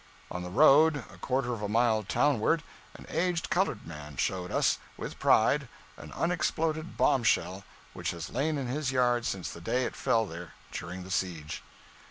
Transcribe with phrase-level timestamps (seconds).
[0.31, 2.63] On the road, a quarter of a mile townward,
[2.95, 8.57] an aged colored man showed us, with pride, an unexploded bomb shell which has lain
[8.57, 11.61] in his yard since the day it fell there during the siege.